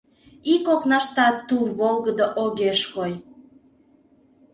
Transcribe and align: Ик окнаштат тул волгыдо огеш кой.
Ик 0.53 0.65
окнаштат 0.75 1.35
тул 1.47 1.65
волгыдо 1.79 2.25
огеш 2.43 2.79
кой. 2.93 3.13